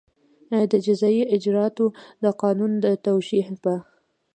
[0.71, 1.85] د جزایي اجراآتو
[2.23, 3.73] د قانون د توشېح په